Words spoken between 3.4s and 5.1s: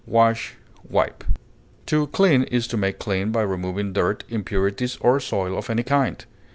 removing dirt, impurities,